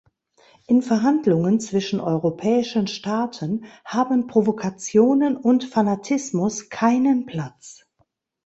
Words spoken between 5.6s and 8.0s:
Fanatismus keinen Platz.